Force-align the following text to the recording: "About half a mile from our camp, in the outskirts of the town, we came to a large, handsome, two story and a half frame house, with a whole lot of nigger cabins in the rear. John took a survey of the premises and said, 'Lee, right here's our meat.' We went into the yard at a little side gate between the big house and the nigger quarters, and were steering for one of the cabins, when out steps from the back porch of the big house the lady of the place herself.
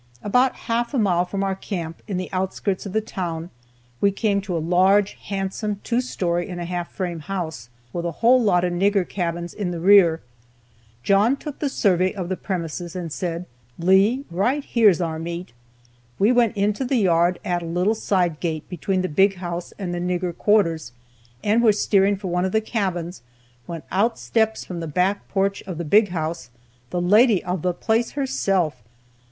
"About 0.23 0.55
half 0.65 0.95
a 0.95 0.97
mile 0.97 1.25
from 1.25 1.43
our 1.43 1.53
camp, 1.53 2.01
in 2.07 2.17
the 2.17 2.27
outskirts 2.33 2.87
of 2.87 2.91
the 2.91 3.01
town, 3.01 3.51
we 3.99 4.09
came 4.09 4.41
to 4.41 4.57
a 4.57 4.57
large, 4.57 5.13
handsome, 5.25 5.79
two 5.83 6.01
story 6.01 6.49
and 6.49 6.59
a 6.59 6.65
half 6.65 6.91
frame 6.91 7.19
house, 7.19 7.69
with 7.93 8.03
a 8.05 8.13
whole 8.25 8.41
lot 8.41 8.63
of 8.63 8.73
nigger 8.73 9.07
cabins 9.07 9.53
in 9.53 9.69
the 9.69 9.79
rear. 9.79 10.19
John 11.03 11.37
took 11.37 11.61
a 11.61 11.69
survey 11.69 12.15
of 12.15 12.29
the 12.29 12.35
premises 12.35 12.95
and 12.95 13.13
said, 13.13 13.45
'Lee, 13.77 14.25
right 14.31 14.63
here's 14.65 15.01
our 15.01 15.19
meat.' 15.19 15.53
We 16.17 16.31
went 16.31 16.57
into 16.57 16.83
the 16.83 16.95
yard 16.97 17.37
at 17.45 17.61
a 17.61 17.65
little 17.67 17.93
side 17.93 18.39
gate 18.39 18.67
between 18.69 19.03
the 19.03 19.07
big 19.07 19.35
house 19.35 19.71
and 19.77 19.93
the 19.93 19.99
nigger 19.99 20.35
quarters, 20.35 20.93
and 21.43 21.61
were 21.61 21.71
steering 21.73 22.15
for 22.17 22.27
one 22.29 22.43
of 22.43 22.53
the 22.53 22.59
cabins, 22.61 23.21
when 23.67 23.83
out 23.91 24.17
steps 24.17 24.65
from 24.65 24.79
the 24.79 24.87
back 24.87 25.27
porch 25.27 25.61
of 25.67 25.77
the 25.77 25.85
big 25.85 26.07
house 26.09 26.49
the 26.89 26.99
lady 27.01 27.43
of 27.43 27.61
the 27.61 27.71
place 27.71 28.13
herself. 28.13 28.81